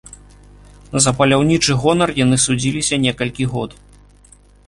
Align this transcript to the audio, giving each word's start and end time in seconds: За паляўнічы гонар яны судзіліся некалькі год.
За 1.05 1.11
паляўнічы 1.19 1.71
гонар 1.83 2.09
яны 2.23 2.37
судзіліся 2.45 2.95
некалькі 3.05 3.43
год. 3.55 3.79